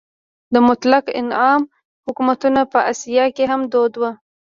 [0.53, 1.61] د مطلق العنان
[2.05, 4.11] حکومتونه په اسیا کې هم دود وو.